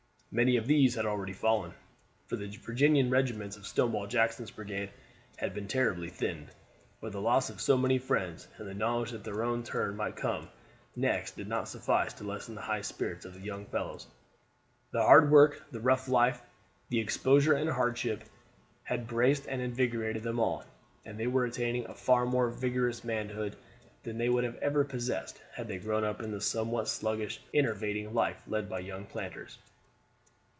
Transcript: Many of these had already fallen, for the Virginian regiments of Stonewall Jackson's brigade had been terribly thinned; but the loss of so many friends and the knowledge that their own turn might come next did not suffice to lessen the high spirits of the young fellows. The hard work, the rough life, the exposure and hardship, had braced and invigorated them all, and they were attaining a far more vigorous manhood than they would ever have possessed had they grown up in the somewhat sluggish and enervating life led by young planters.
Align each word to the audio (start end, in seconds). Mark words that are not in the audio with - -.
Many 0.33 0.55
of 0.55 0.65
these 0.65 0.95
had 0.95 1.05
already 1.05 1.33
fallen, 1.33 1.73
for 2.25 2.37
the 2.37 2.47
Virginian 2.55 3.09
regiments 3.09 3.57
of 3.57 3.67
Stonewall 3.67 4.07
Jackson's 4.07 4.49
brigade 4.49 4.89
had 5.35 5.53
been 5.53 5.67
terribly 5.67 6.07
thinned; 6.07 6.47
but 7.01 7.11
the 7.11 7.19
loss 7.19 7.49
of 7.49 7.59
so 7.59 7.75
many 7.75 7.97
friends 7.97 8.47
and 8.57 8.65
the 8.65 8.73
knowledge 8.73 9.11
that 9.11 9.25
their 9.25 9.43
own 9.43 9.61
turn 9.61 9.97
might 9.97 10.15
come 10.15 10.47
next 10.95 11.35
did 11.35 11.49
not 11.49 11.67
suffice 11.67 12.13
to 12.13 12.23
lessen 12.23 12.55
the 12.55 12.61
high 12.61 12.79
spirits 12.79 13.25
of 13.25 13.33
the 13.33 13.41
young 13.41 13.65
fellows. 13.65 14.07
The 14.91 15.01
hard 15.03 15.29
work, 15.29 15.65
the 15.69 15.81
rough 15.81 16.07
life, 16.07 16.41
the 16.87 17.01
exposure 17.01 17.55
and 17.55 17.69
hardship, 17.69 18.23
had 18.83 19.07
braced 19.07 19.47
and 19.49 19.61
invigorated 19.61 20.23
them 20.23 20.39
all, 20.39 20.63
and 21.03 21.19
they 21.19 21.27
were 21.27 21.43
attaining 21.43 21.87
a 21.87 21.93
far 21.93 22.25
more 22.25 22.49
vigorous 22.49 23.03
manhood 23.03 23.57
than 24.03 24.17
they 24.17 24.29
would 24.29 24.45
ever 24.45 24.83
have 24.83 24.89
possessed 24.91 25.41
had 25.51 25.67
they 25.67 25.77
grown 25.79 26.05
up 26.05 26.21
in 26.21 26.31
the 26.31 26.39
somewhat 26.39 26.87
sluggish 26.87 27.41
and 27.53 27.65
enervating 27.65 28.13
life 28.13 28.41
led 28.47 28.69
by 28.69 28.79
young 28.79 29.03
planters. 29.05 29.57